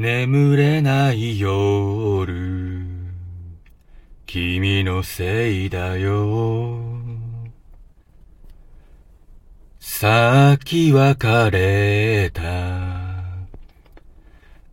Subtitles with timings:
[0.00, 2.32] 眠れない夜。
[4.26, 6.78] 君のせいだよ。
[9.80, 12.42] さっき別れた。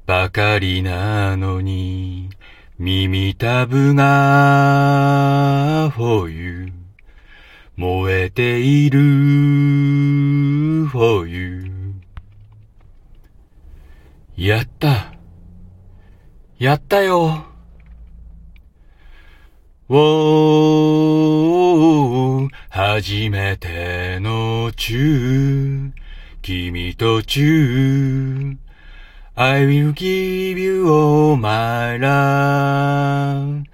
[0.06, 2.30] ばかりなのに
[2.78, 6.72] 耳たぶが for you
[7.76, 9.00] 燃えている
[10.92, 11.66] for you
[14.38, 15.15] やった。
[16.58, 17.44] やったよ
[19.90, 25.92] おー、初めてのチュー、
[26.42, 28.58] 君とチュー、
[29.36, 33.66] I will give you all my love.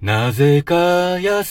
[0.00, 1.44] なぜか優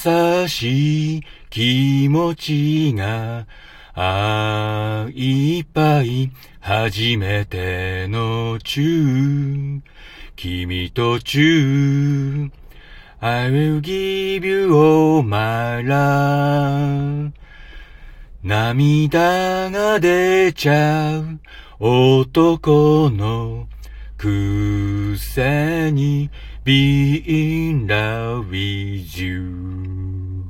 [0.47, 3.45] しい気持ちが、
[3.94, 9.48] あいっぱい初めてのチュー、
[10.42, 12.52] 君とチュー、
[13.20, 17.34] I will give you all my love
[18.42, 21.42] 涙が出ちゃう
[21.78, 23.67] 男の
[24.17, 26.32] くせに
[26.64, 30.45] Be in love with you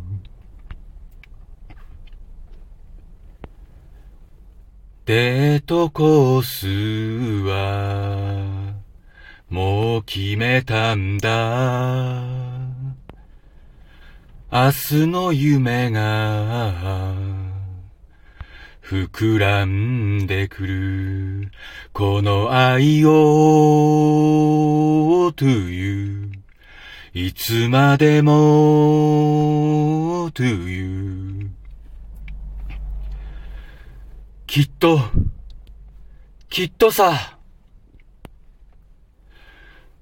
[5.07, 6.67] デートコース
[7.47, 8.48] は
[9.49, 12.21] もう決めたんだ。
[14.51, 17.15] 明日の夢が
[18.83, 21.51] 膨らんでくる。
[21.93, 23.09] この愛を
[25.35, 26.31] to you
[27.13, 28.31] いつまでも
[30.29, 31.49] to you
[34.45, 34.99] きっと
[36.49, 37.38] きっとさ。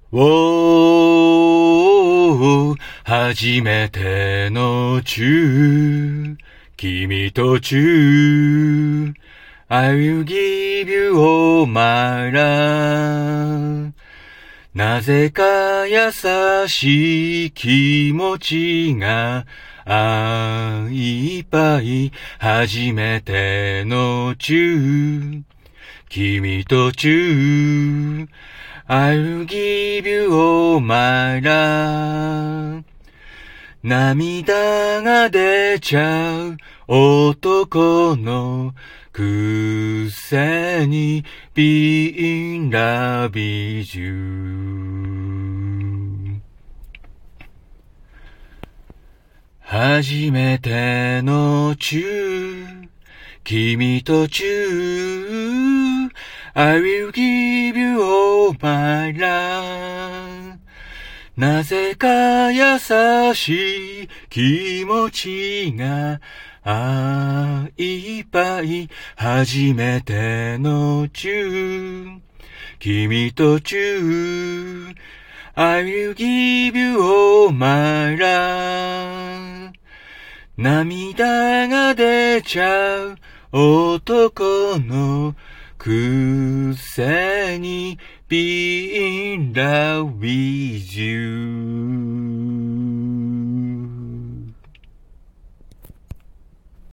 [0.09, 6.37] おー、初めてのチュー、
[6.77, 9.13] 君とチュー、
[9.67, 13.91] I will give you all my love.
[14.73, 16.13] なぜか優
[16.69, 19.45] しい気持ちが、
[19.83, 25.41] あいっぱい初めてのチュー、
[26.07, 28.26] 君とチュー、
[28.89, 32.85] I'll give you all my love
[33.83, 38.73] 涙が出ちゃう男の
[39.11, 44.37] くせに Be in love with you
[49.59, 52.87] 初めてのチュー
[53.43, 56.09] 君とチュー
[56.53, 58.26] I will give you all
[58.59, 60.57] my love
[61.35, 62.79] なぜか優
[63.35, 66.19] しい気持ちが
[66.63, 72.19] あいっぱい初めてのチュー
[72.79, 74.95] 君とチュー
[75.55, 79.71] I will give you all my love
[80.57, 83.17] 涙が出ちゃう
[83.51, 85.35] 男の
[85.77, 87.97] くせに。
[88.27, 91.46] being love with you.